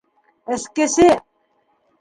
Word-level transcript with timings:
Эскесе! 0.53 1.07